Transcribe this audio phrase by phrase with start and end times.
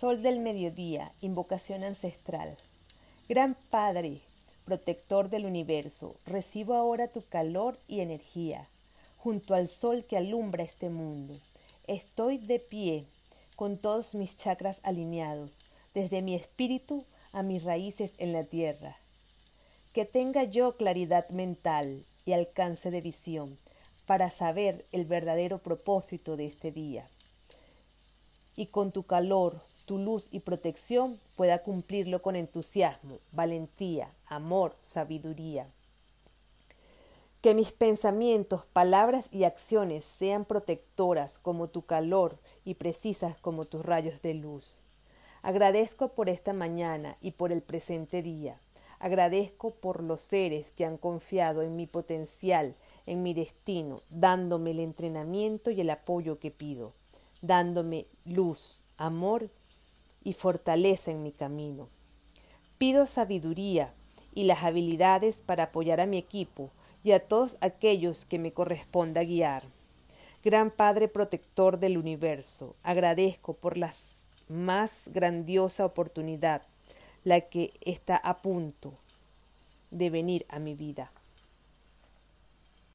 [0.00, 2.56] Sol del mediodía, invocación ancestral.
[3.28, 4.22] Gran Padre,
[4.64, 8.66] protector del universo, recibo ahora tu calor y energía,
[9.18, 11.34] junto al sol que alumbra este mundo.
[11.86, 13.04] Estoy de pie,
[13.56, 15.50] con todos mis chakras alineados,
[15.92, 17.04] desde mi espíritu
[17.34, 18.96] a mis raíces en la tierra.
[19.92, 23.58] Que tenga yo claridad mental y alcance de visión
[24.06, 27.04] para saber el verdadero propósito de este día.
[28.56, 35.66] Y con tu calor, tu luz y protección pueda cumplirlo con entusiasmo, valentía, amor, sabiduría.
[37.42, 43.84] Que mis pensamientos, palabras y acciones sean protectoras como tu calor y precisas como tus
[43.84, 44.82] rayos de luz.
[45.42, 48.60] Agradezco por esta mañana y por el presente día.
[49.00, 52.76] Agradezco por los seres que han confiado en mi potencial,
[53.06, 56.92] en mi destino, dándome el entrenamiento y el apoyo que pido,
[57.42, 59.50] dándome luz, amor
[60.22, 61.88] y fortaleza en mi camino.
[62.78, 63.92] Pido sabiduría
[64.34, 66.70] y las habilidades para apoyar a mi equipo
[67.02, 69.64] y a todos aquellos que me corresponda guiar.
[70.44, 73.92] Gran Padre protector del universo, agradezco por la
[74.48, 76.62] más grandiosa oportunidad,
[77.24, 78.94] la que está a punto
[79.90, 81.10] de venir a mi vida.